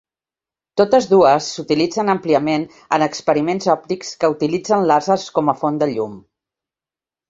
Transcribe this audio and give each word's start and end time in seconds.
Totes 0.81 1.07
dues 1.11 1.49
s'utilitzen 1.57 2.09
àmpliament 2.15 2.67
en 2.99 3.07
experiments 3.11 3.71
òptics 3.77 4.13
que 4.25 4.35
utilitzen 4.37 4.93
làsers 4.95 5.31
com 5.41 5.57
a 5.57 5.61
font 5.65 5.83
de 5.85 5.95
llum. 5.97 6.23